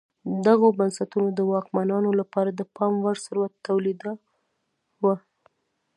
دغو 0.45 0.67
بنسټونو 0.79 1.29
د 1.33 1.39
واکمنانو 1.51 2.09
لپاره 2.19 2.49
د 2.53 2.61
پام 2.75 2.93
وړ 3.03 3.15
ثروت 3.25 3.53
تولیداوه 3.67 5.15